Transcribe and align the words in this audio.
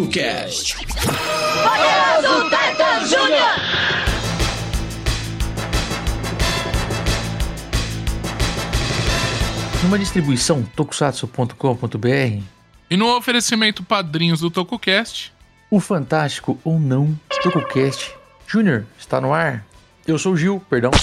TokuCast. 0.00 0.76
Poderoso 0.76 2.48
Titan 2.48 3.06
Júnior! 3.06 3.50
Numa 9.82 9.98
distribuição 9.98 10.62
tokusatsu.com.br, 10.74 12.42
E 12.90 12.96
no 12.96 13.14
oferecimento 13.14 13.82
padrinhos 13.82 14.40
do 14.40 14.50
TokuCast, 14.50 15.34
o 15.70 15.78
fantástico 15.80 16.58
ou 16.64 16.80
não 16.80 17.14
TokuCast 17.42 18.14
Júnior 18.46 18.86
está 18.98 19.20
no 19.20 19.34
ar. 19.34 19.66
Eu 20.06 20.18
sou 20.18 20.32
o 20.32 20.36
Gil, 20.36 20.62
perdão. 20.70 20.90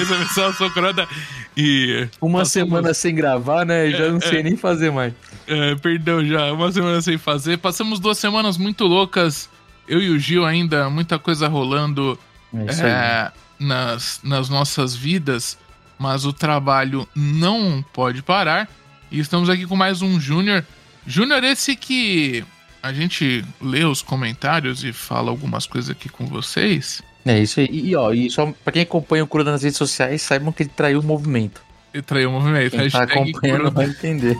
essa 0.00 0.18
missão 0.18 0.52
socorrada 0.52 1.08
e. 1.56 2.08
Uma 2.20 2.40
passamos- 2.40 2.48
semana 2.68 2.94
sem 2.94 3.14
gravar, 3.14 3.64
né? 3.64 3.90
Já 3.90 4.08
não 4.10 4.20
sei 4.20 4.42
nem 4.42 4.56
fazer 4.56 4.90
mais. 4.90 5.12
É, 5.46 5.74
perdão, 5.76 6.24
já, 6.24 6.52
uma 6.52 6.70
semana 6.72 7.00
sem 7.02 7.18
fazer. 7.18 7.58
Passamos 7.58 8.00
duas 8.00 8.18
semanas 8.18 8.56
muito 8.56 8.84
loucas. 8.86 9.48
Eu 9.86 10.00
e 10.00 10.08
o 10.10 10.18
Gil 10.18 10.44
ainda, 10.46 10.88
muita 10.88 11.18
coisa 11.18 11.46
rolando 11.46 12.18
É 12.54 12.86
é, 12.86 13.32
nas, 13.58 14.20
nas 14.24 14.48
nossas 14.48 14.96
vidas, 14.96 15.58
mas 15.98 16.24
o 16.24 16.32
trabalho 16.32 17.06
não 17.14 17.84
pode 17.92 18.22
parar. 18.22 18.68
E 19.10 19.20
estamos 19.20 19.48
aqui 19.50 19.66
com 19.66 19.76
mais 19.76 20.00
um 20.02 20.18
Júnior. 20.18 20.64
Júnior, 21.06 21.44
esse 21.44 21.76
que 21.76 22.42
a 22.82 22.92
gente 22.92 23.44
lê 23.60 23.84
os 23.84 24.00
comentários 24.02 24.82
e 24.82 24.92
fala 24.92 25.30
algumas 25.30 25.66
coisas 25.66 25.90
aqui 25.90 26.08
com 26.08 26.26
vocês. 26.26 27.02
É 27.26 27.38
isso 27.38 27.60
aí. 27.60 27.68
E, 27.70 27.96
ó, 27.96 28.12
e 28.12 28.30
só 28.30 28.52
pra 28.62 28.72
quem 28.72 28.82
acompanha 28.82 29.24
o 29.24 29.26
Kuroda 29.26 29.50
nas 29.50 29.62
redes 29.62 29.78
sociais, 29.78 30.20
saibam 30.22 30.52
que 30.52 30.62
ele 30.62 30.70
traiu 30.74 31.00
o 31.00 31.02
movimento. 31.02 31.62
E 31.92 32.02
traiu 32.02 32.28
o 32.28 32.32
movimento. 32.32 32.70
Quem 32.72 32.90
tá 32.90 32.98
Hashtag 33.00 33.12
acompanhando 33.12 33.58
Kuroda. 33.58 33.76
vai 33.76 33.86
entender. 33.86 34.36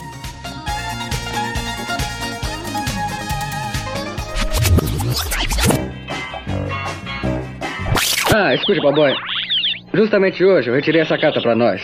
Ah, 8.32 8.55
escute, 8.55 8.80
baboy. 8.80 9.12
Justamente 9.93 10.45
hoje 10.45 10.68
eu 10.68 10.74
retirei 10.74 11.01
essa 11.02 11.16
carta 11.16 11.40
pra 11.40 11.55
nós. 11.55 11.80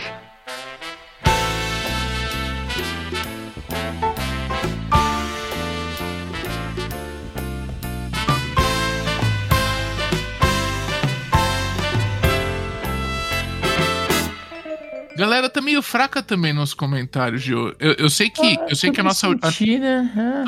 Galera 15.21 15.47
tá 15.47 15.61
meio 15.61 15.83
fraca 15.83 16.23
também 16.23 16.51
nos 16.51 16.73
comentários, 16.73 17.43
Gil. 17.43 17.75
Eu, 17.79 17.93
eu 17.93 18.09
sei 18.09 18.27
que, 18.27 18.57
eu 18.67 18.75
sei 18.75 18.89
que 18.89 18.99
a 18.99 19.03
nossa, 19.03 19.27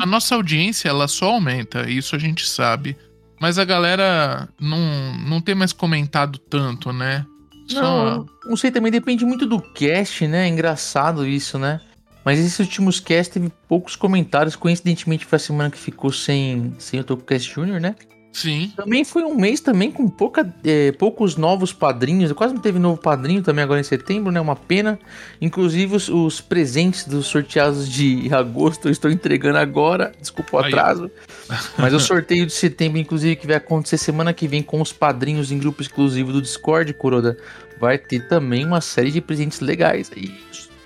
a, 0.00 0.04
nossa 0.04 0.34
audiência 0.34 0.88
ela 0.88 1.06
só 1.06 1.26
aumenta, 1.26 1.88
isso 1.88 2.16
a 2.16 2.18
gente 2.18 2.44
sabe. 2.44 2.96
Mas 3.40 3.56
a 3.56 3.64
galera 3.64 4.48
não, 4.58 5.16
não 5.28 5.40
tem 5.40 5.54
mais 5.54 5.72
comentado 5.72 6.40
tanto, 6.40 6.92
né? 6.92 7.24
Só. 7.68 7.82
Não, 7.82 8.26
não 8.46 8.56
sei, 8.56 8.72
também 8.72 8.90
depende 8.90 9.24
muito 9.24 9.46
do 9.46 9.60
cast, 9.60 10.26
né? 10.26 10.46
É 10.46 10.48
engraçado 10.48 11.24
isso, 11.24 11.56
né? 11.56 11.80
Mas 12.24 12.40
esses 12.40 12.58
últimos 12.58 12.98
cast 12.98 13.32
teve 13.32 13.52
poucos 13.68 13.94
comentários. 13.94 14.56
Coincidentemente 14.56 15.24
foi 15.24 15.36
a 15.36 15.38
semana 15.38 15.70
que 15.70 15.78
ficou 15.78 16.10
sem, 16.10 16.74
sem 16.80 16.98
o 16.98 17.04
TokuCast 17.04 17.54
Junior, 17.54 17.80
né? 17.80 17.94
Sim. 18.34 18.72
Também 18.76 19.04
foi 19.04 19.22
um 19.22 19.36
mês 19.36 19.60
também 19.60 19.92
com 19.92 20.08
pouca, 20.08 20.52
é, 20.64 20.90
poucos 20.90 21.36
novos 21.36 21.72
padrinhos. 21.72 22.32
Quase 22.32 22.52
não 22.52 22.60
teve 22.60 22.80
novo 22.80 23.00
padrinho 23.00 23.40
também 23.40 23.62
agora 23.62 23.78
em 23.78 23.84
setembro, 23.84 24.32
né? 24.32 24.40
Uma 24.40 24.56
pena. 24.56 24.98
Inclusive 25.40 25.94
os, 25.94 26.08
os 26.08 26.40
presentes 26.40 27.06
dos 27.06 27.28
sorteados 27.28 27.88
de 27.88 28.28
agosto 28.34 28.88
eu 28.88 28.92
estou 28.92 29.08
entregando 29.08 29.58
agora. 29.58 30.12
Desculpa 30.20 30.56
o 30.56 30.60
Aí. 30.60 30.66
atraso. 30.66 31.08
Mas 31.78 31.94
o 31.94 32.00
sorteio 32.00 32.44
de 32.44 32.52
setembro, 32.52 32.98
inclusive, 32.98 33.36
que 33.36 33.46
vai 33.46 33.54
acontecer 33.54 33.98
semana 33.98 34.32
que 34.32 34.48
vem 34.48 34.64
com 34.64 34.80
os 34.80 34.92
padrinhos 34.92 35.52
em 35.52 35.58
grupo 35.58 35.80
exclusivo 35.80 36.32
do 36.32 36.42
Discord, 36.42 36.92
Kuroda, 36.94 37.38
vai 37.78 37.96
ter 37.98 38.26
também 38.26 38.66
uma 38.66 38.80
série 38.80 39.12
de 39.12 39.20
presentes 39.20 39.60
legais 39.60 40.10
aí. 40.14 40.34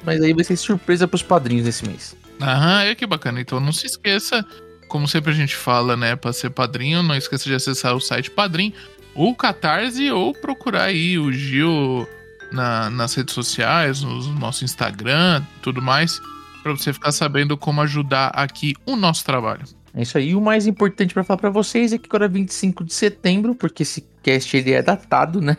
Mas 0.05 0.21
aí 0.21 0.35
vai 0.35 0.45
ser 0.45 0.57
surpresa 0.57 1.09
pros 1.09 1.23
padrinhos 1.23 1.65
nesse 1.65 1.87
mês. 1.87 2.15
Aham, 2.43 2.83
é 2.83 2.95
que 2.95 3.07
bacana. 3.07 3.41
Então 3.41 3.59
não 3.59 3.73
se 3.73 3.87
esqueça, 3.87 4.45
como 4.89 5.07
sempre 5.07 5.31
a 5.31 5.35
gente 5.35 5.55
fala, 5.55 5.97
né? 5.97 6.17
Pra 6.17 6.33
ser 6.33 6.51
padrinho, 6.51 7.03
não 7.03 7.15
esqueça 7.15 7.45
de 7.45 7.55
acessar 7.55 7.95
o 7.95 8.01
site 8.01 8.31
Padrim, 8.31 8.73
ou 9.15 9.35
Catarse, 9.35 10.11
ou 10.11 10.33
procurar 10.33 10.85
aí 10.85 11.19
o 11.19 11.33
Gil 11.33 12.09
na- 12.53 12.89
nas 12.91 13.15
redes 13.15 13.35
sociais, 13.35 14.03
no 14.03 14.21
nosso 14.35 14.65
Instagram, 14.65 15.43
tudo 15.63 15.83
mais, 15.83 16.21
pra 16.63 16.73
você 16.73 16.93
ficar 16.93 17.13
sabendo 17.13 17.57
como 17.57 17.81
ajudar 17.83 18.29
aqui 18.29 18.75
o 18.87 18.97
nosso 18.97 19.25
trabalho. 19.25 19.65
É 19.95 20.03
isso 20.03 20.19
aí. 20.19 20.31
E 20.31 20.35
o 20.35 20.41
mais 20.41 20.67
importante 20.67 21.15
pra 21.15 21.25
falar 21.25 21.39
pra 21.39 21.51
vocês 21.51 21.93
é 21.93 21.99
que 21.99 22.07
agora 22.07 22.27
é 22.27 22.29
25 22.29 22.85
de 22.85 22.93
setembro, 22.93 23.55
porque 23.55 23.83
esse 23.83 24.07
cast 24.23 24.57
ele 24.57 24.73
é 24.73 24.83
datado, 24.83 25.41
né? 25.41 25.57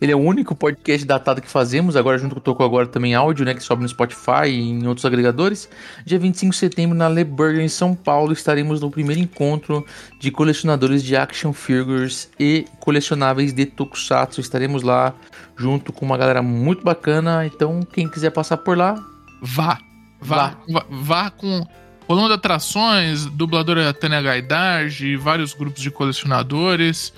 Ele 0.00 0.12
é 0.12 0.16
o 0.16 0.20
único 0.20 0.54
podcast 0.54 1.06
datado 1.06 1.40
que 1.40 1.48
fazemos, 1.48 1.96
agora 1.96 2.18
junto 2.18 2.34
com 2.34 2.40
o 2.40 2.42
Toco 2.42 2.62
agora 2.62 2.86
também 2.86 3.14
áudio, 3.14 3.44
né, 3.44 3.54
que 3.54 3.62
sobe 3.62 3.82
no 3.82 3.88
Spotify 3.88 4.46
e 4.48 4.70
em 4.70 4.86
outros 4.86 5.04
agregadores. 5.04 5.68
Dia 6.04 6.18
25 6.18 6.52
de 6.52 6.58
setembro 6.58 6.96
na 6.96 7.08
Le 7.08 7.24
Burger 7.24 7.60
em 7.60 7.68
São 7.68 7.94
Paulo 7.94 8.32
estaremos 8.32 8.80
no 8.80 8.90
primeiro 8.90 9.20
encontro 9.20 9.84
de 10.20 10.30
colecionadores 10.30 11.02
de 11.02 11.16
action 11.16 11.52
figures 11.52 12.30
e 12.38 12.64
colecionáveis 12.80 13.52
de 13.52 13.66
Tokusatsu. 13.66 14.40
Estaremos 14.40 14.82
lá 14.82 15.14
junto 15.56 15.92
com 15.92 16.04
uma 16.04 16.16
galera 16.16 16.42
muito 16.42 16.84
bacana, 16.84 17.46
então 17.46 17.80
quem 17.80 18.08
quiser 18.08 18.30
passar 18.30 18.58
por 18.58 18.76
lá, 18.76 18.94
Vá. 19.42 19.78
Vá, 20.20 20.56
vá, 20.68 20.86
vá 20.88 21.30
com. 21.30 21.66
Rolando 22.08 22.34
atrações, 22.34 23.26
dubladora 23.26 23.92
Tânia 23.92 24.20
Gaidard, 24.20 25.16
vários 25.16 25.54
grupos 25.54 25.82
de 25.82 25.90
colecionadores, 25.90 27.12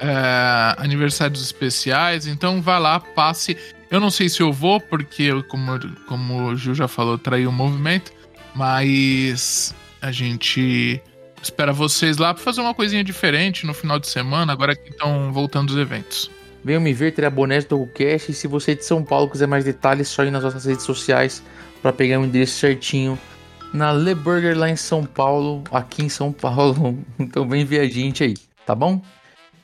é, 0.00 0.74
aniversários 0.78 1.42
especiais. 1.42 2.26
Então 2.26 2.62
vá 2.62 2.78
lá, 2.78 3.00
passe. 3.00 3.56
Eu 3.90 4.00
não 4.00 4.10
sei 4.10 4.28
se 4.28 4.40
eu 4.40 4.52
vou, 4.52 4.80
porque, 4.80 5.30
como, 5.44 5.78
como 6.06 6.48
o 6.48 6.56
Gil 6.56 6.74
já 6.74 6.86
falou, 6.86 7.18
traí 7.18 7.46
o 7.46 7.52
movimento. 7.52 8.12
Mas 8.54 9.74
a 10.00 10.10
gente 10.10 11.00
espera 11.42 11.72
vocês 11.72 12.16
lá 12.18 12.34
pra 12.34 12.42
fazer 12.42 12.60
uma 12.60 12.74
coisinha 12.74 13.02
diferente 13.02 13.66
no 13.66 13.74
final 13.74 13.98
de 13.98 14.08
semana, 14.08 14.52
agora 14.52 14.76
que 14.76 14.90
estão 14.90 15.32
voltando 15.32 15.70
os 15.70 15.76
eventos. 15.76 16.30
Venham 16.62 16.80
me 16.80 16.92
ver, 16.92 17.12
terá 17.12 17.30
boné 17.30 17.60
do 17.60 17.66
TokuCast. 17.66 18.30
E 18.30 18.34
se 18.34 18.46
você 18.46 18.72
é 18.72 18.74
de 18.74 18.84
São 18.84 19.02
Paulo 19.02 19.30
quiser 19.30 19.46
mais 19.46 19.64
detalhes, 19.64 20.08
só 20.08 20.24
ir 20.24 20.30
nas 20.30 20.42
nossas 20.42 20.64
redes 20.64 20.84
sociais 20.84 21.42
para 21.80 21.92
pegar 21.92 22.20
o 22.20 22.24
endereço 22.24 22.58
certinho. 22.58 23.18
Na 23.72 23.92
Le 23.92 24.14
Burger 24.14 24.56
lá 24.58 24.68
em 24.68 24.76
São 24.76 25.04
Paulo, 25.04 25.62
aqui 25.70 26.02
em 26.02 26.08
São 26.08 26.32
Paulo. 26.32 26.98
Então 27.18 27.48
vem 27.48 27.64
ver 27.64 27.80
a 27.80 27.88
gente 27.88 28.24
aí, 28.24 28.34
tá 28.66 28.74
bom? 28.74 29.00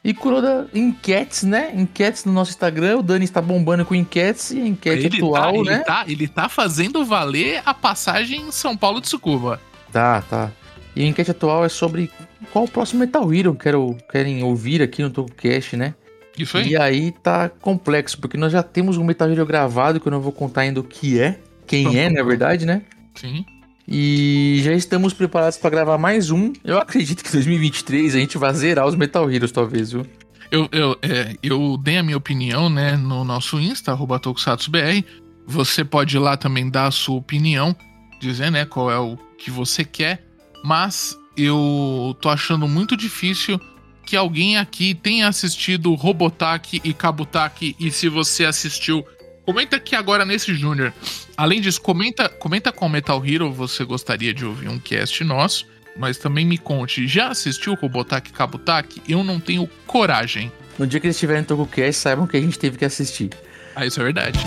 E 0.05 0.15
Kuroda, 0.15 0.69
enquetes, 0.73 1.43
né? 1.43 1.73
Enquetes 1.75 2.25
no 2.25 2.33
nosso 2.33 2.53
Instagram. 2.53 2.99
O 2.99 3.03
Dani 3.03 3.25
está 3.25 3.43
bombando 3.43 3.85
com 3.85 3.93
enquetes 3.93 4.53
e 4.53 4.61
a 4.61 4.67
enquete 4.67 5.09
atual, 5.09 5.53
tá, 5.53 5.63
né? 5.65 5.75
ele, 5.75 5.85
tá, 5.85 6.05
ele 6.07 6.29
tá 6.29 6.49
fazendo 6.49 7.05
valer 7.05 7.61
a 7.67 7.75
passagem 7.75 8.43
em 8.43 8.53
São 8.53 8.77
Paulo 8.77 9.01
de 9.01 9.09
Sucuba. 9.09 9.61
Tá, 9.91 10.23
tá. 10.23 10.53
E 10.95 11.03
a 11.03 11.07
enquete 11.07 11.33
atual 11.33 11.65
é 11.65 11.69
sobre 11.69 12.09
qual 12.53 12.67
o 12.67 12.69
próximo 12.69 13.01
Metal 13.01 13.35
Hero 13.35 13.53
quero, 13.57 13.97
querem 14.09 14.45
ouvir 14.45 14.81
aqui 14.81 15.03
no 15.03 15.11
TokuCast, 15.11 15.77
né? 15.77 15.95
Isso 16.39 16.57
aí? 16.57 16.69
E 16.69 16.77
aí 16.77 17.11
tá 17.11 17.49
complexo, 17.49 18.21
porque 18.21 18.37
nós 18.37 18.53
já 18.53 18.63
temos 18.63 18.97
um 18.97 19.05
Metal 19.05 19.29
Hero 19.29 19.45
gravado, 19.45 19.99
que 19.99 20.07
eu 20.07 20.13
não 20.13 20.21
vou 20.21 20.31
contar 20.31 20.61
ainda 20.61 20.79
o 20.79 20.85
que 20.85 21.19
é, 21.19 21.41
quem 21.67 21.99
é, 21.99 22.09
na 22.09 22.23
verdade, 22.23 22.65
né? 22.65 22.83
Sim. 23.17 23.45
E 23.89 24.61
já 24.65 24.73
estamos 24.73 25.13
preparados 25.13 25.59
para 25.59 25.71
gravar 25.71 25.97
mais 25.97 26.31
um. 26.31 26.53
Eu 26.65 26.79
acredito 26.79 27.23
que 27.23 27.29
em 27.29 27.33
2023 27.33 28.15
a 28.15 28.19
gente 28.19 28.37
vai 28.37 28.53
zerar 28.53 28.87
os 28.87 28.97
Metal 28.97 29.31
Heroes, 29.31 29.53
talvez, 29.53 29.93
viu? 29.93 30.05
Eu, 30.51 30.69
eu, 30.73 30.99
é, 31.03 31.37
eu 31.43 31.77
dei 31.77 31.99
a 31.99 32.03
minha 32.03 32.17
opinião, 32.17 32.69
né, 32.69 32.97
no 32.97 33.25
nosso 33.25 33.61
Insta, 33.61 33.93
arroba 33.93 34.19
TokusatsuBR. 34.19 35.05
Você 35.47 35.85
pode 35.85 36.17
ir 36.17 36.19
lá 36.19 36.37
também 36.37 36.69
dar 36.69 36.87
a 36.87 36.91
sua 36.91 37.17
opinião, 37.17 37.77
dizer, 38.21 38.51
né, 38.51 38.65
qual 38.65 38.91
é 38.91 38.99
o 38.99 39.17
que 39.39 39.51
você 39.51 39.85
quer. 39.85 40.25
Mas 40.65 41.17
eu 41.37 42.17
tô 42.21 42.29
achando 42.29 42.67
muito 42.67 42.97
difícil 42.97 43.61
que 44.05 44.17
alguém 44.17 44.57
aqui 44.57 44.95
tenha 44.95 45.29
assistido 45.29 45.95
Robotaki 45.95 46.81
e 46.83 46.93
Kabutaki. 46.93 47.77
E 47.79 47.91
se 47.91 48.09
você 48.09 48.45
assistiu, 48.45 49.05
comenta 49.47 49.77
aqui 49.77 49.95
agora 49.95 50.25
nesse 50.27 50.53
Júnior. 50.53 50.93
Além 51.37 51.61
disso, 51.61 51.81
comenta, 51.81 52.29
comenta 52.29 52.73
qual 52.73 52.91
Metal 52.91 53.25
Hero 53.25 53.53
você 53.53 53.85
gostaria 53.85 54.35
de 54.35 54.45
ouvir 54.45 54.69
um 54.69 54.79
cast 54.79 55.23
nosso. 55.23 55.67
Mas 55.97 56.19
também 56.19 56.45
me 56.45 56.59
conte, 56.59 57.09
já 57.09 57.29
assistiu 57.29 57.75
Robotaki 57.75 58.31
Kabutaki? 58.31 59.01
Eu 59.09 59.25
não 59.25 59.41
tenho 59.41 59.67
coragem. 59.87 60.53
No 60.79 60.87
dia 60.87 61.01
que 61.01 61.07
eles 61.07 61.17
estiverem 61.17 61.41
no 61.41 61.49
TokuCast, 61.49 62.03
saibam 62.03 62.27
que 62.27 62.37
a 62.37 62.41
gente 62.41 62.59
teve 62.59 62.77
que 62.77 62.85
assistir. 62.85 63.31
Ah, 63.75 63.87
isso 63.87 63.99
é 63.99 64.05
verdade. 64.05 64.39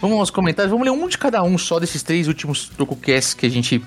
Vamos 0.00 0.20
aos 0.20 0.30
comentários, 0.30 0.70
vamos 0.70 0.86
ler 0.86 0.92
um 0.92 1.08
de 1.08 1.18
cada 1.18 1.42
um 1.42 1.58
só 1.58 1.80
desses 1.80 2.00
três 2.00 2.28
últimos 2.28 2.68
TokuCasts 2.68 3.34
que 3.34 3.44
a 3.44 3.48
gente 3.48 3.82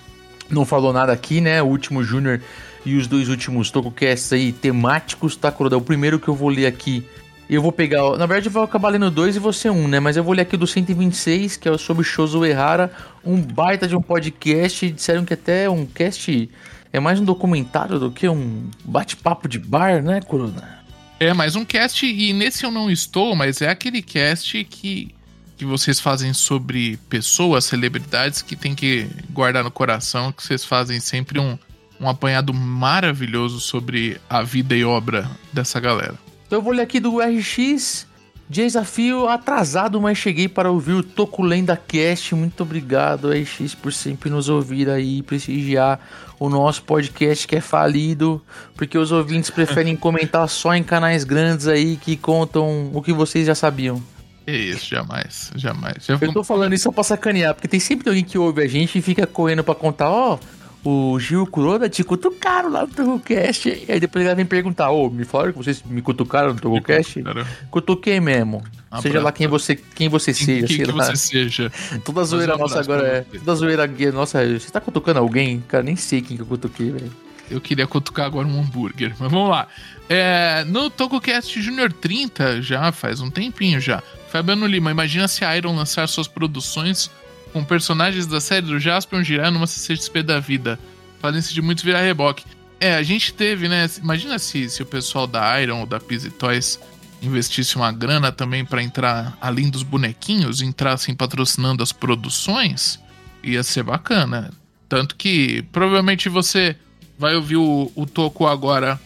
não 0.49 0.65
falou 0.65 0.91
nada 0.91 1.13
aqui, 1.13 1.39
né? 1.39 1.61
O 1.61 1.67
último 1.67 2.03
Júnior 2.03 2.41
e 2.85 2.97
os 2.97 3.07
dois 3.07 3.29
últimos 3.29 3.71
TokuCasts 3.71 4.33
aí 4.33 4.51
temáticos, 4.51 5.37
tá, 5.37 5.49
Kuroda? 5.49 5.77
O 5.77 5.81
primeiro 5.81 6.19
que 6.19 6.27
eu 6.27 6.35
vou 6.35 6.49
ler 6.49 6.65
aqui 6.65 7.05
Eu 7.49 7.63
vou 7.63 7.71
pegar. 7.71 8.15
Na 8.15 8.27
verdade, 8.27 8.47
eu 8.47 8.51
vou 8.51 8.61
acabar 8.61 8.89
lendo 8.89 9.09
dois 9.09 9.35
e 9.35 9.39
você 9.39 9.71
um, 9.71 9.87
né? 9.87 9.99
Mas 9.99 10.15
eu 10.15 10.23
vou 10.23 10.33
ler 10.33 10.43
aqui 10.43 10.55
do 10.55 10.67
126, 10.67 11.57
que 11.57 11.67
é 11.67 11.75
sobre 11.79 12.03
Shozo 12.03 12.45
Errara. 12.45 12.91
Um 13.25 13.41
baita 13.41 13.87
de 13.87 13.95
um 13.95 14.01
podcast. 14.01 14.91
Disseram 14.91 15.25
que 15.25 15.33
até 15.33 15.67
um 15.67 15.83
cast 15.85 16.47
é 16.93 16.99
mais 16.99 17.19
um 17.19 17.25
documentário 17.25 17.97
do 17.97 18.11
que 18.11 18.29
um 18.29 18.69
bate-papo 18.85 19.47
de 19.47 19.57
bar, 19.57 20.03
né, 20.03 20.21
Corona? 20.21 20.79
É 21.19 21.33
mais 21.33 21.55
um 21.55 21.65
cast, 21.65 22.05
e 22.05 22.31
nesse 22.33 22.63
eu 22.63 22.71
não 22.71 22.89
estou, 22.89 23.35
mas 23.35 23.61
é 23.61 23.69
aquele 23.69 24.01
cast 24.01 24.63
que, 24.63 25.13
que 25.57 25.65
vocês 25.65 25.99
fazem 25.99 26.33
sobre 26.33 26.97
pessoas, 27.09 27.65
celebridades 27.65 28.41
que 28.41 28.55
tem 28.55 28.73
que 28.73 29.07
guardar 29.31 29.63
no 29.63 29.71
coração, 29.71 30.31
que 30.31 30.41
vocês 30.41 30.63
fazem 30.63 30.99
sempre 30.99 31.39
um, 31.39 31.57
um 31.99 32.07
apanhado 32.07 32.53
maravilhoso 32.53 33.59
sobre 33.59 34.19
a 34.29 34.41
vida 34.41 34.75
e 34.75 34.85
obra 34.85 35.29
dessa 35.51 35.79
galera. 35.79 36.28
Então 36.49 36.57
eu 36.57 36.63
vou 36.63 36.73
ler 36.73 36.81
aqui 36.81 36.99
do 36.99 37.19
RX. 37.19 38.07
Desafio 38.49 39.27
atrasado, 39.27 40.01
mas 40.01 40.17
cheguei 40.17 40.47
para 40.47 40.71
ouvir 40.71 40.93
o 40.93 41.03
Toco 41.03 41.43
Lenda 41.43 41.77
Cast. 41.77 42.33
Muito 42.33 42.63
obrigado, 42.63 43.29
RX, 43.29 43.75
por 43.75 43.93
sempre 43.93 44.31
nos 44.31 44.49
ouvir 44.49 44.89
aí, 44.89 45.21
prestigiar 45.21 45.99
o 46.39 46.49
nosso 46.49 46.81
podcast 46.81 47.47
que 47.47 47.55
é 47.55 47.61
falido, 47.61 48.43
porque 48.75 48.97
os 48.97 49.11
ouvintes 49.11 49.51
preferem 49.51 49.93
comentar 49.95 50.49
só 50.49 50.73
em 50.73 50.81
canais 50.81 51.23
grandes 51.23 51.67
aí 51.67 51.97
que 51.97 52.17
contam 52.17 52.89
o 52.95 52.99
que 53.03 53.13
vocês 53.13 53.45
já 53.45 53.53
sabiam. 53.53 54.01
É 54.47 54.57
isso, 54.57 54.89
jamais, 54.89 55.51
jamais. 55.55 56.07
Já 56.07 56.17
Eu 56.19 56.33
tô 56.33 56.43
falando 56.43 56.73
isso 56.73 56.85
só 56.85 56.91
pra 56.91 57.03
sacanear, 57.03 57.53
porque 57.53 57.67
tem 57.67 57.79
sempre 57.79 58.09
alguém 58.09 58.23
que 58.23 58.39
ouve 58.39 58.63
a 58.63 58.67
gente 58.67 58.97
e 58.97 59.01
fica 59.03 59.27
correndo 59.27 59.63
pra 59.63 59.75
contar, 59.75 60.09
ó, 60.09 60.39
o 60.83 61.19
Gil 61.19 61.45
Kuroda 61.45 61.89
te 61.89 62.03
cutucaram 62.03 62.69
lá 62.69 62.81
no 62.81 62.87
Togocast. 62.87 63.67
E 63.67 63.91
aí 63.91 63.99
depois 63.99 64.25
ele 64.25 64.35
vem 64.35 64.45
perguntar, 64.45 64.91
ô, 64.91 65.09
me 65.09 65.25
falaram 65.25 65.51
que 65.51 65.57
vocês 65.57 65.83
me 65.83 66.01
cutucaram 66.01 66.53
no 66.53 66.59
Togocast? 66.59 67.21
Cutuquei 67.69 68.19
mesmo. 68.19 68.63
Seja 69.01 69.21
lá 69.21 69.31
quem 69.31 69.47
você, 69.47 69.75
quem 69.75 70.09
você 70.09 70.33
quem, 70.33 70.45
seja, 70.45 70.67
quem 70.67 70.77
sei 70.77 70.85
que 70.85 70.91
lá. 70.91 71.05
você 71.05 71.15
seja. 71.15 71.71
Toda 72.03 72.23
zoeira 72.23 72.57
nossa 72.57 72.79
agora 72.79 73.01
pra 73.01 73.09
é. 73.09 73.21
Toda 73.39 73.55
zoeira 73.55 73.83
aqui, 73.83 74.09
nossa, 74.11 74.43
você 74.47 74.71
tá 74.71 74.81
cutucando 74.81 75.19
alguém? 75.19 75.63
Cara, 75.67 75.83
nem 75.83 75.95
sei 75.95 76.21
quem 76.21 76.35
que 76.35 76.41
eu 76.41 76.47
cutuquei, 76.47 76.91
velho. 76.91 77.11
Eu 77.51 77.59
queria 77.59 77.87
cutucar 77.87 78.25
agora 78.25 78.47
um 78.47 78.59
hambúrguer, 78.59 79.13
mas 79.19 79.31
vamos 79.31 79.49
lá. 79.49 79.67
É, 80.07 80.63
no 80.65 80.89
TocoCast 80.89 81.61
Junior 81.61 81.91
30, 81.91 82.61
já 82.61 82.91
faz 82.91 83.21
um 83.21 83.29
tempinho 83.29 83.79
já. 83.79 84.01
Fabiano 84.29 84.67
Lima, 84.67 84.91
imagina 84.91 85.27
se 85.27 85.43
a 85.43 85.55
Iron 85.57 85.75
lançar 85.75 86.07
suas 86.07 86.27
produções 86.27 87.09
com 87.51 87.63
personagens 87.63 88.27
da 88.27 88.39
série 88.39 88.65
do 88.65 88.79
Jaspion 88.79 89.23
girar 89.23 89.51
numa 89.51 89.67
CCXP 89.67 90.23
da 90.23 90.39
vida. 90.39 90.79
Fazem-se 91.19 91.53
de 91.53 91.61
muitos 91.61 91.83
virar 91.83 92.01
reboque. 92.01 92.45
É, 92.79 92.95
a 92.95 93.03
gente 93.03 93.33
teve, 93.33 93.67
né? 93.67 93.89
Imagina 94.01 94.39
se, 94.39 94.69
se 94.69 94.81
o 94.81 94.85
pessoal 94.85 95.27
da 95.27 95.61
Iron 95.61 95.81
ou 95.81 95.85
da 95.85 95.99
Pizzy 95.99 96.29
Toys 96.29 96.79
investisse 97.21 97.75
uma 97.75 97.91
grana 97.91 98.31
também 98.31 98.63
pra 98.63 98.81
entrar, 98.81 99.37
além 99.41 99.69
dos 99.69 99.83
bonequinhos, 99.83 100.61
entrassem 100.61 101.13
patrocinando 101.13 101.83
as 101.83 101.91
produções. 101.91 102.99
Ia 103.43 103.63
ser 103.63 103.83
bacana. 103.83 104.51
Tanto 104.87 105.15
que 105.15 105.61
provavelmente 105.71 106.29
você 106.29 106.75
vai 107.17 107.35
ouvir 107.35 107.57
o, 107.57 107.91
o 107.95 108.05
Toco 108.05 108.47
agora 108.47 108.99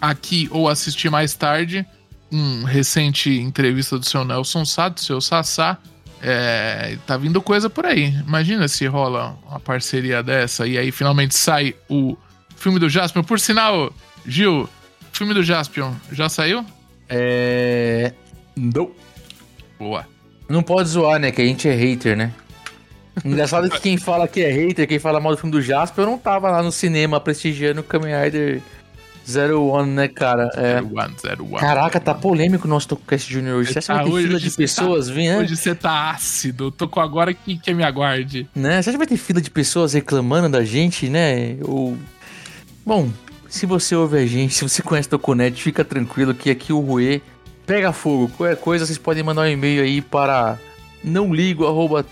aqui 0.00 0.48
ou 0.50 0.68
assistir 0.68 1.10
mais 1.10 1.34
tarde. 1.34 1.86
Um 2.32 2.64
recente 2.64 3.30
entrevista 3.30 3.98
do 3.98 4.04
seu 4.04 4.24
Nelson 4.24 4.64
Sato, 4.64 5.00
seu 5.00 5.20
Sassá. 5.20 5.78
É, 6.22 6.96
tá 7.06 7.16
vindo 7.16 7.40
coisa 7.40 7.70
por 7.70 7.86
aí. 7.86 8.14
Imagina 8.26 8.68
se 8.68 8.86
rola 8.86 9.38
uma 9.48 9.58
parceria 9.58 10.22
dessa 10.22 10.66
e 10.66 10.76
aí 10.76 10.92
finalmente 10.92 11.34
sai 11.34 11.74
o 11.88 12.16
filme 12.56 12.78
do 12.78 12.88
Jaspion. 12.88 13.22
Por 13.22 13.40
sinal, 13.40 13.92
Gil, 14.26 14.68
filme 15.12 15.32
do 15.32 15.42
Jaspion 15.42 15.92
já 16.12 16.28
saiu? 16.28 16.64
É. 17.08 18.12
Não. 18.56 18.90
Boa. 19.78 20.06
Não 20.48 20.62
pode 20.62 20.88
zoar, 20.88 21.18
né? 21.18 21.30
Que 21.30 21.42
a 21.42 21.44
gente 21.44 21.68
é 21.68 21.74
hater, 21.74 22.16
né? 22.16 22.32
Engraçado 23.24 23.68
que 23.68 23.80
quem 23.80 23.96
fala 23.96 24.28
que 24.28 24.40
é 24.40 24.50
hater, 24.50 24.86
quem 24.86 24.98
fala 24.98 25.20
mal 25.20 25.32
do 25.32 25.38
filme 25.38 25.52
do 25.52 25.60
Jasper, 25.60 26.04
eu 26.04 26.10
não 26.10 26.18
tava 26.18 26.50
lá 26.50 26.62
no 26.62 26.72
cinema 26.72 27.20
prestigiando 27.20 27.80
o 27.80 27.84
Kamen 27.84 28.14
Rider 28.14 28.62
Zero 29.30 29.64
One, 29.66 29.90
né, 29.92 30.08
cara? 30.08 30.50
É. 30.54 30.80
0101. 30.82 31.56
Caraca, 31.58 31.98
tá 32.00 32.14
polêmico 32.14 32.66
o 32.66 32.70
nosso 32.70 32.88
Tococast 32.88 33.32
Junior 33.32 33.58
hoje. 33.58 33.72
Você 33.72 33.80
Tá, 33.80 34.02
ter 34.02 34.10
hoje- 34.10 34.22
fila 34.26 34.36
hoje 34.36 34.44
de 34.44 34.50
você 34.50 34.56
pessoas 34.56 35.06
tá- 35.08 35.12
vindo, 35.14 35.28
né? 35.32 35.38
Hoje 35.38 35.56
você 35.56 35.74
tá 35.74 36.10
ácido. 36.10 36.70
Tô 36.70 36.88
com 36.88 37.00
agora 37.00 37.32
que, 37.32 37.58
que 37.58 37.72
me 37.74 37.82
aguarde. 37.84 38.48
né? 38.54 38.82
Você 38.82 38.90
acha 38.90 38.92
que 38.92 38.98
vai 38.98 39.06
ter 39.06 39.16
fila 39.16 39.40
de 39.40 39.50
pessoas 39.50 39.92
reclamando 39.92 40.48
da 40.48 40.64
gente, 40.64 41.08
né? 41.08 41.56
Ou... 41.62 41.96
Bom, 42.84 43.08
se 43.48 43.66
você 43.66 43.94
ouve 43.94 44.18
a 44.18 44.26
gente, 44.26 44.54
se 44.54 44.62
você 44.62 44.82
conhece 44.82 45.08
o 45.08 45.10
Toconet, 45.12 45.60
fica 45.62 45.84
tranquilo 45.84 46.34
que 46.34 46.50
aqui 46.50 46.72
o 46.72 46.80
Rue 46.80 47.22
pega 47.66 47.92
fogo. 47.92 48.28
Qualquer 48.36 48.56
coisa, 48.56 48.84
vocês 48.86 48.98
podem 48.98 49.22
mandar 49.22 49.42
um 49.42 49.46
e-mail 49.48 49.82
aí 49.82 50.00
para 50.00 50.58
não 51.04 51.32
ligo, 51.34 51.66
arroba. 51.66 52.04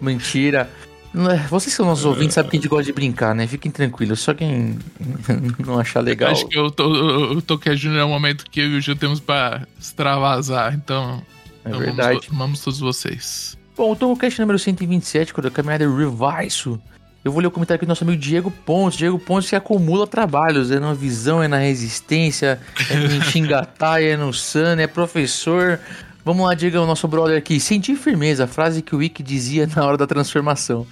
Mentira. 0.00 0.68
É- 1.14 1.46
Vocês 1.48 1.72
que 1.72 1.76
são 1.76 1.86
nossos 1.86 2.04
ouvintes 2.04 2.34
sabem 2.34 2.50
que 2.50 2.56
a 2.56 2.60
gente 2.60 2.68
gosta 2.68 2.84
de 2.84 2.92
brincar, 2.92 3.34
né? 3.34 3.46
Fiquem 3.46 3.70
tranquilos. 3.70 4.20
Só 4.20 4.32
quem 4.32 4.78
não 5.64 5.78
achar 5.78 6.00
legal. 6.00 6.30
Acho 6.32 6.46
que 6.48 6.58
eu 6.58 6.70
tô, 6.70 6.94
eu, 6.94 7.34
eu 7.34 7.42
tô 7.42 7.58
que 7.58 7.74
Júnior 7.76 8.00
é 8.00 8.04
um 8.04 8.08
momento 8.08 8.44
que 8.50 8.60
eu 8.60 8.66
e 8.68 8.76
o 8.76 8.80
Gil 8.80 8.96
temos 8.96 9.20
pra 9.20 9.66
extravasar. 9.78 10.74
Então, 10.74 11.22
É 11.64 11.68
então 11.68 11.80
verdade. 11.80 12.20
Vamos, 12.28 12.38
vamos 12.38 12.60
todos 12.60 12.80
vocês. 12.80 13.56
Bom, 13.76 13.92
o 13.92 13.96
Tomocast 13.96 14.40
número 14.40 14.58
127, 14.58 15.32
quando 15.32 15.46
a 15.46 15.50
caminhada 15.50 15.84
Reviso, 15.88 16.80
eu 17.24 17.30
vou 17.30 17.40
ler 17.40 17.46
o 17.46 17.50
comentário 17.50 17.76
aqui 17.76 17.86
do 17.86 17.88
nosso 17.88 18.04
amigo 18.04 18.20
Diego 18.20 18.50
Pontes. 18.50 18.98
Diego 18.98 19.18
Pontes 19.18 19.48
que 19.48 19.56
acumula 19.56 20.06
trabalhos, 20.06 20.70
é 20.70 20.80
na 20.80 20.92
visão, 20.92 21.42
é 21.42 21.48
na 21.48 21.58
resistência, 21.58 22.60
é 22.90 22.96
no 22.96 23.22
Xingatai, 23.24 24.06
é 24.08 24.16
no 24.16 24.32
Sun, 24.32 24.78
é 24.78 24.86
professor. 24.86 25.78
Vamos 26.24 26.46
lá, 26.46 26.54
Diego, 26.54 26.86
nosso 26.86 27.08
brother 27.08 27.36
aqui. 27.36 27.58
Senti 27.58 27.96
firmeza, 27.96 28.44
a 28.44 28.46
frase 28.46 28.80
que 28.80 28.94
o 28.94 28.98
Wiki 28.98 29.24
dizia 29.24 29.68
na 29.74 29.84
hora 29.84 29.96
da 29.96 30.06
transformação. 30.06 30.86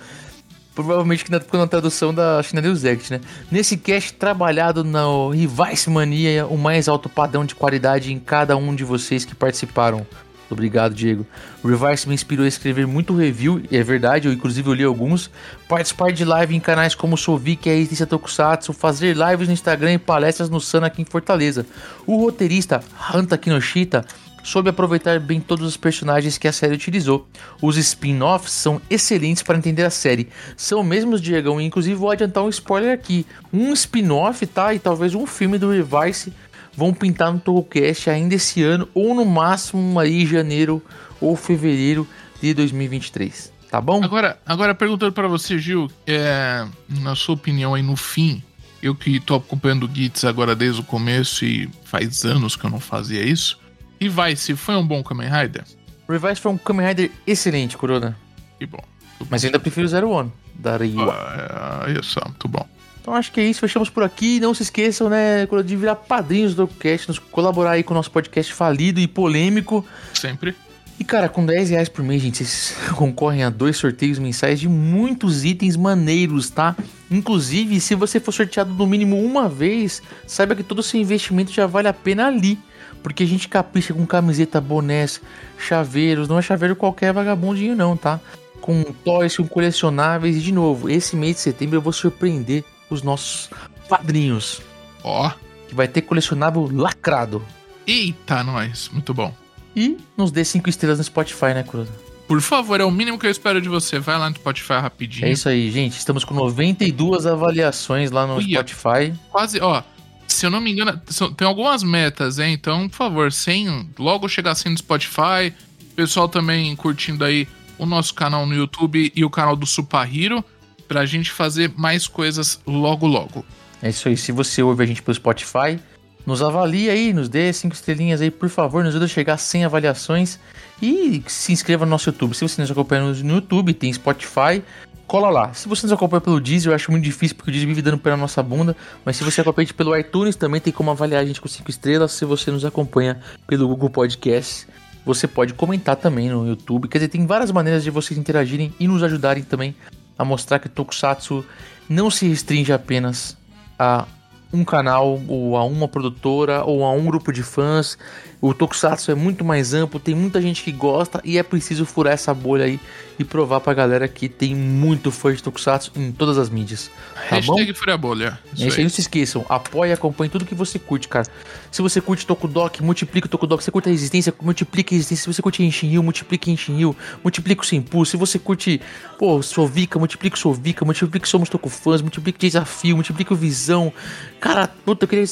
Provavelmente 0.74 1.24
que 1.24 1.30
na, 1.30 1.40
na 1.52 1.66
tradução 1.68 2.12
da 2.12 2.42
China 2.42 2.60
News 2.60 2.84
Act, 2.84 3.12
né? 3.12 3.20
Nesse 3.50 3.76
cast 3.76 4.12
trabalhado 4.14 4.82
na 4.82 5.04
Revice 5.32 5.88
Mania, 5.88 6.46
o 6.46 6.58
mais 6.58 6.88
alto 6.88 7.08
padrão 7.08 7.44
de 7.44 7.54
qualidade 7.54 8.12
em 8.12 8.18
cada 8.18 8.56
um 8.56 8.74
de 8.74 8.82
vocês 8.82 9.24
que 9.24 9.34
participaram. 9.34 10.04
Obrigado, 10.50 10.94
Diego. 10.94 11.24
O 11.62 11.68
Revice 11.68 12.08
me 12.08 12.14
inspirou 12.14 12.44
a 12.44 12.48
escrever 12.48 12.84
muito 12.84 13.14
review, 13.14 13.62
e 13.70 13.76
é 13.76 13.82
verdade, 13.84 14.26
eu 14.26 14.32
inclusive 14.32 14.68
eu 14.68 14.74
li 14.74 14.82
alguns. 14.82 15.30
Participar 15.68 16.10
de 16.10 16.24
live 16.24 16.56
em 16.56 16.60
canais 16.60 16.92
como 16.92 17.16
Sovic 17.16 17.68
e 17.68 17.72
a 17.72 17.74
Resistência 17.76 18.06
Tokusatsu, 18.06 18.72
fazer 18.72 19.16
lives 19.16 19.46
no 19.46 19.54
Instagram 19.54 19.92
e 19.92 19.98
palestras 19.98 20.50
no 20.50 20.60
Sun 20.60 20.84
aqui 20.84 21.02
em 21.02 21.04
Fortaleza. 21.04 21.64
O 22.04 22.16
roteirista 22.16 22.82
Hanta 23.14 23.38
Kinoshita 23.38 24.04
soube 24.42 24.70
aproveitar 24.70 25.18
bem 25.20 25.40
todos 25.40 25.66
os 25.66 25.76
personagens 25.76 26.38
que 26.38 26.48
a 26.48 26.52
série 26.52 26.74
utilizou. 26.74 27.28
Os 27.60 27.76
spin-offs 27.76 28.52
são 28.52 28.80
excelentes 28.88 29.42
para 29.42 29.58
entender 29.58 29.84
a 29.84 29.90
série. 29.90 30.28
São 30.56 30.82
mesmos, 30.82 31.20
Diegão, 31.20 31.60
e 31.60 31.64
inclusive 31.64 31.94
vou 31.94 32.10
adiantar 32.10 32.44
um 32.44 32.48
spoiler 32.48 32.92
aqui. 32.92 33.26
Um 33.52 33.72
spin-off, 33.72 34.46
tá? 34.46 34.74
E 34.74 34.78
talvez 34.78 35.14
um 35.14 35.26
filme 35.26 35.58
do 35.58 35.70
Revice 35.70 36.32
vão 36.76 36.94
pintar 36.94 37.32
no 37.32 37.40
Torrocast 37.40 38.08
ainda 38.08 38.34
esse 38.34 38.62
ano, 38.62 38.88
ou 38.94 39.14
no 39.14 39.24
máximo 39.24 39.98
aí 39.98 40.24
janeiro 40.24 40.82
ou 41.20 41.36
fevereiro 41.36 42.06
de 42.40 42.54
2023. 42.54 43.52
Tá 43.70 43.80
bom? 43.80 44.02
Agora, 44.02 44.38
agora 44.44 44.74
perguntando 44.74 45.12
pra 45.12 45.28
você, 45.28 45.58
Gil, 45.58 45.88
é, 46.06 46.66
na 46.88 47.14
sua 47.14 47.36
opinião 47.36 47.74
aí 47.74 47.82
no 47.82 47.94
fim, 47.94 48.42
eu 48.82 48.94
que 48.94 49.20
tô 49.20 49.36
acompanhando 49.36 49.86
o 49.86 49.94
Gits 49.94 50.24
agora 50.24 50.56
desde 50.56 50.80
o 50.80 50.84
começo 50.84 51.44
e 51.44 51.70
faz 51.84 52.24
anos 52.24 52.56
que 52.56 52.64
eu 52.64 52.70
não 52.70 52.80
fazia 52.80 53.22
isso. 53.22 53.60
E 54.00 54.08
vai, 54.08 54.34
se 54.34 54.56
foi 54.56 54.76
um 54.76 54.86
bom 54.86 55.02
Kamen 55.02 55.28
Rider? 55.28 55.62
Revice 56.08 56.40
foi 56.40 56.52
um 56.52 56.56
Kamen 56.56 56.86
Rider 56.86 57.10
excelente, 57.26 57.76
Corona. 57.76 58.16
Que 58.58 58.64
bom. 58.64 58.82
Mas 59.28 59.44
eu 59.44 59.48
ainda 59.48 59.60
prefiro 59.60 59.86
o 59.86 59.88
Zero 59.88 60.08
One, 60.08 60.32
da 60.54 60.76
Reiwa. 60.78 61.14
Ah, 61.14 61.84
isso, 61.88 62.18
muito 62.24 62.48
bom. 62.48 62.66
Então 63.00 63.14
acho 63.14 63.30
que 63.30 63.40
é 63.40 63.44
isso, 63.44 63.60
fechamos 63.60 63.90
por 63.90 64.02
aqui. 64.02 64.40
Não 64.40 64.54
se 64.54 64.62
esqueçam, 64.62 65.10
né, 65.10 65.46
de 65.64 65.76
virar 65.76 65.96
padrinhos 65.96 66.54
do 66.54 66.66
podcast, 66.66 67.08
nos 67.08 67.18
colaborar 67.18 67.72
aí 67.72 67.82
com 67.82 67.92
o 67.92 67.96
nosso 67.96 68.10
podcast 68.10 68.52
falido 68.54 69.00
e 69.00 69.06
polêmico. 69.06 69.86
Sempre. 70.14 70.54
E 70.98 71.04
cara, 71.04 71.28
com 71.28 71.44
10 71.44 71.70
reais 71.70 71.88
por 71.88 72.04
mês, 72.04 72.20
gente, 72.20 72.44
vocês 72.44 72.76
concorrem 72.96 73.42
a 73.42 73.50
dois 73.50 73.76
sorteios 73.76 74.18
mensais 74.18 74.60
de 74.60 74.68
muitos 74.68 75.44
itens 75.44 75.76
maneiros, 75.76 76.50
tá? 76.50 76.76
Inclusive, 77.10 77.80
se 77.80 77.94
você 77.94 78.20
for 78.20 78.32
sorteado 78.32 78.72
no 78.72 78.86
mínimo 78.86 79.18
uma 79.22 79.48
vez, 79.48 80.02
saiba 80.26 80.54
que 80.54 80.62
todo 80.62 80.80
o 80.80 80.82
seu 80.82 81.00
investimento 81.00 81.52
já 81.52 81.66
vale 81.66 81.88
a 81.88 81.92
pena 81.92 82.26
ali. 82.26 82.58
Porque 83.02 83.22
a 83.22 83.26
gente 83.26 83.48
capricha 83.48 83.94
com 83.94 84.06
camiseta, 84.06 84.60
bonés, 84.60 85.20
chaveiros, 85.58 86.28
não 86.28 86.38
é 86.38 86.42
chaveiro 86.42 86.76
qualquer 86.76 87.12
vagabundinho 87.12 87.76
não, 87.76 87.96
tá? 87.96 88.20
Com 88.60 88.82
toys, 89.04 89.36
com 89.36 89.46
colecionáveis 89.46 90.36
e 90.36 90.40
de 90.40 90.52
novo, 90.52 90.88
esse 90.88 91.16
mês 91.16 91.36
de 91.36 91.42
setembro 91.42 91.76
eu 91.76 91.82
vou 91.82 91.92
surpreender 91.92 92.64
os 92.90 93.02
nossos 93.02 93.50
padrinhos. 93.88 94.60
Ó. 95.02 95.30
Que 95.68 95.74
vai 95.74 95.88
ter 95.88 96.02
colecionável 96.02 96.68
lacrado. 96.72 97.42
Eita, 97.86 98.42
nós. 98.42 98.90
Muito 98.92 99.14
bom. 99.14 99.34
E 99.74 99.96
nos 100.16 100.30
dê 100.30 100.44
cinco 100.44 100.68
estrelas 100.68 100.98
no 100.98 101.04
Spotify, 101.04 101.54
né, 101.54 101.62
Cruz? 101.62 101.88
Por 102.30 102.40
favor, 102.40 102.80
é 102.80 102.84
o 102.84 102.90
mínimo 102.92 103.18
que 103.18 103.26
eu 103.26 103.30
espero 103.30 103.60
de 103.60 103.68
você. 103.68 103.98
Vai 103.98 104.16
lá 104.16 104.30
no 104.30 104.36
Spotify 104.36 104.74
rapidinho. 104.74 105.26
É 105.26 105.32
isso 105.32 105.48
aí, 105.48 105.68
gente. 105.70 105.98
Estamos 105.98 106.22
com 106.22 106.32
92 106.32 107.26
avaliações 107.26 108.12
lá 108.12 108.24
no 108.24 108.36
Uia. 108.36 108.58
Spotify. 108.58 109.12
Quase, 109.30 109.60
ó. 109.60 109.82
Se 110.30 110.46
eu 110.46 110.50
não 110.50 110.60
me 110.60 110.72
engano, 110.72 110.98
tem 111.36 111.46
algumas 111.46 111.82
metas, 111.82 112.38
hein? 112.38 112.54
Então, 112.54 112.88
por 112.88 112.96
favor, 112.96 113.32
sem 113.32 113.88
logo 113.98 114.28
chegar 114.28 114.52
assim 114.52 114.68
no 114.68 114.78
Spotify. 114.78 115.52
Pessoal 115.94 116.28
também 116.28 116.74
curtindo 116.76 117.24
aí 117.24 117.46
o 117.76 117.84
nosso 117.84 118.14
canal 118.14 118.46
no 118.46 118.54
YouTube 118.54 119.12
e 119.14 119.24
o 119.24 119.28
canal 119.28 119.56
do 119.56 119.66
Super 119.66 120.08
Hero 120.08 120.44
pra 120.86 121.04
gente 121.04 121.30
fazer 121.30 121.72
mais 121.76 122.06
coisas 122.06 122.60
logo 122.66 123.06
logo. 123.06 123.44
É 123.82 123.90
isso 123.90 124.08
aí. 124.08 124.16
Se 124.16 124.32
você 124.32 124.62
ouve 124.62 124.84
a 124.84 124.86
gente 124.86 125.02
pelo 125.02 125.14
Spotify, 125.14 125.78
nos 126.24 126.42
avalie 126.42 126.88
aí, 126.88 127.12
nos 127.12 127.28
dê 127.28 127.52
cinco 127.52 127.74
estrelinhas 127.74 128.20
aí, 128.20 128.30
por 128.30 128.48
favor, 128.48 128.84
nos 128.84 128.90
ajuda 128.90 129.06
a 129.06 129.08
chegar 129.08 129.36
100 129.36 129.64
avaliações 129.64 130.38
e 130.80 131.22
se 131.26 131.52
inscreva 131.52 131.84
no 131.84 131.90
nosso 131.90 132.08
YouTube. 132.08 132.34
Se 132.34 132.42
você 132.42 132.60
nos 132.60 132.70
acompanha 132.70 133.02
no 133.02 133.34
YouTube, 133.34 133.74
tem 133.74 133.92
Spotify, 133.92 134.62
cola 135.10 135.28
lá. 135.28 135.52
Se 135.52 135.68
você 135.68 135.84
nos 135.86 135.92
acompanha 135.92 136.20
pelo 136.20 136.40
Deezer, 136.40 136.70
eu 136.70 136.76
acho 136.76 136.88
muito 136.88 137.02
difícil 137.02 137.34
porque 137.34 137.50
o 137.50 137.52
Deezer 137.52 137.66
vive 137.66 137.82
dando 137.82 137.98
pela 137.98 138.16
nossa 138.16 138.40
bunda, 138.44 138.76
mas 139.04 139.16
se 139.16 139.24
você 139.24 139.40
acompanha 139.40 139.66
pelo 139.76 139.96
iTunes, 139.96 140.36
também 140.36 140.60
tem 140.60 140.72
como 140.72 140.88
avaliar 140.88 141.20
a 141.20 141.26
gente 141.26 141.40
com 141.40 141.48
cinco 141.48 141.68
estrelas. 141.68 142.12
Se 142.12 142.24
você 142.24 142.52
nos 142.52 142.64
acompanha 142.64 143.18
pelo 143.44 143.66
Google 143.66 143.90
Podcast, 143.90 144.68
você 145.04 145.26
pode 145.26 145.52
comentar 145.52 145.96
também 145.96 146.28
no 146.28 146.46
YouTube. 146.46 146.86
Quer 146.86 146.98
dizer, 146.98 147.08
tem 147.08 147.26
várias 147.26 147.50
maneiras 147.50 147.82
de 147.82 147.90
vocês 147.90 148.16
interagirem 148.16 148.72
e 148.78 148.86
nos 148.86 149.02
ajudarem 149.02 149.42
também 149.42 149.74
a 150.16 150.24
mostrar 150.24 150.60
que 150.60 150.68
Tokusatsu 150.68 151.44
não 151.88 152.08
se 152.08 152.28
restringe 152.28 152.72
apenas 152.72 153.36
a 153.76 154.06
um 154.52 154.64
canal 154.64 155.20
ou 155.28 155.56
a 155.56 155.64
uma 155.64 155.86
produtora 155.86 156.64
ou 156.64 156.84
a 156.84 156.92
um 156.92 157.04
grupo 157.04 157.32
de 157.32 157.42
fãs. 157.42 157.96
O 158.40 158.54
Tokusatsu 158.54 159.10
é 159.10 159.14
muito 159.14 159.44
mais 159.44 159.74
amplo, 159.74 160.00
tem 160.00 160.14
muita 160.14 160.40
gente 160.40 160.62
que 160.62 160.72
gosta 160.72 161.20
e 161.22 161.36
é 161.36 161.42
preciso 161.42 161.84
furar 161.84 162.14
essa 162.14 162.32
bolha 162.32 162.64
aí 162.64 162.80
e 163.18 163.24
provar 163.24 163.60
pra 163.60 163.74
galera 163.74 164.08
que 164.08 164.30
tem 164.30 164.54
muito 164.54 165.10
fã 165.10 165.34
de 165.34 165.42
Tokusatsu 165.42 165.92
em 165.94 166.10
todas 166.10 166.38
as 166.38 166.48
mídias. 166.48 166.90
Tá 167.14 167.36
Hashtag 167.36 167.74
Fúria 167.74 167.98
Bolha. 167.98 168.38
Isso, 168.54 168.66
isso 168.66 168.76
aí. 168.78 168.82
não 168.82 168.90
se 168.90 169.02
esqueçam. 169.02 169.44
Apoie 169.46 169.90
e 169.90 169.92
acompanhe 169.92 170.30
tudo 170.30 170.46
que 170.46 170.54
você 170.54 170.78
curte, 170.78 171.06
cara. 171.06 171.26
Se 171.70 171.82
você 171.82 172.00
curte 172.00 172.26
Tokudok, 172.26 172.82
multiplica 172.82 173.26
o 173.26 173.28
Tokudok. 173.28 173.62
Se 173.62 173.66
você 173.66 173.70
curte 173.70 173.90
a 173.90 173.92
resistência, 173.92 174.32
multiplica 174.40 174.94
a 174.94 174.96
resistência. 174.96 175.24
Se 175.24 175.34
você 175.34 175.42
curte 175.42 175.62
Enshinryu, 175.62 176.02
multiplica 176.02 176.50
Enshinryu. 176.50 176.96
Multiplica 177.22 177.60
o 177.60 177.66
Senpu. 177.66 178.06
Se 178.06 178.16
você 178.16 178.38
curte, 178.38 178.80
pô, 179.18 179.42
Sovica, 179.42 179.98
multiplica 179.98 180.34
o 180.34 180.38
Sovica. 180.38 180.82
Multiplica 180.82 181.26
Somos 181.26 181.50
Tokufãs. 181.50 182.00
Multiplica 182.00 182.38
o 182.38 182.40
Desafio. 182.40 182.96
Multiplica 182.96 183.34
o 183.34 183.36
Visão. 183.36 183.92
Cara, 184.40 184.66
puta, 184.66 185.04
eu 185.04 185.08
queria 185.08 185.24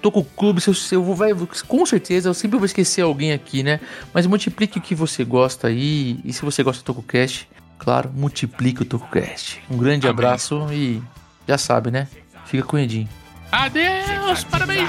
Toku 0.00 0.24
Clube. 0.24 0.60
Se 0.60 0.70
eu, 0.70 0.74
se 0.74 0.94
eu 0.94 1.02
vou, 1.04 1.14
vai, 1.14 1.32
com 1.68 1.84
certeza, 1.84 2.30
eu 2.30 2.34
sempre 2.34 2.56
vou 2.56 2.64
esquecer 2.64 3.02
alguém 3.02 3.32
aqui, 3.32 3.62
né? 3.62 3.78
Mas 4.12 4.26
multiplique 4.26 4.78
o 4.78 4.80
que 4.80 4.94
você 4.94 5.22
gosta 5.22 5.68
aí. 5.68 6.18
E 6.24 6.32
se 6.32 6.42
você 6.42 6.62
gosta 6.62 6.82
do 6.82 6.86
TokuCast, 6.86 7.48
claro, 7.78 8.10
multiplique 8.14 8.82
o 8.82 8.84
TokuCast. 8.84 9.62
Um 9.70 9.76
grande 9.76 10.06
Amém. 10.06 10.14
abraço 10.18 10.66
e 10.72 11.02
já 11.46 11.58
sabe, 11.58 11.90
né? 11.90 12.08
Fica 12.46 12.64
com 12.64 12.76
o 12.76 12.80
Edinho. 12.80 13.08
Adeus, 13.52 14.44
parabéns, 14.44 14.88